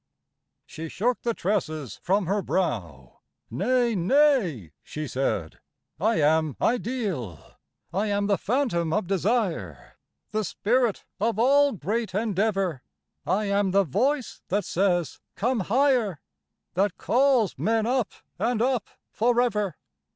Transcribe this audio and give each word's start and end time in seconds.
She 0.65 0.89
shook 0.89 1.21
the 1.21 1.35
tresses 1.35 1.99
from 2.01 2.25
her 2.25 2.41
brow. 2.41 3.19
"Nay, 3.51 3.93
nay!" 3.93 4.71
she 4.81 5.07
said, 5.07 5.59
"I 5.99 6.15
am 6.19 6.57
ideal. 6.59 7.39
I 7.93 8.07
am 8.07 8.25
the 8.25 8.39
phantom 8.39 8.93
of 8.93 9.05
desire— 9.05 9.99
The 10.31 10.43
spirit 10.43 11.03
of 11.19 11.37
all 11.37 11.73
great 11.73 12.15
endeavour, 12.15 12.81
I 13.27 13.45
am 13.45 13.69
the 13.69 13.83
voice 13.83 14.41
that 14.47 14.65
says, 14.65 15.19
'Come 15.35 15.59
higher,' 15.59 16.19
That 16.73 16.97
calls 16.97 17.59
men 17.59 17.85
up 17.85 18.11
and 18.39 18.59
up 18.59 18.87
for 19.11 19.39
ever. 19.39 19.77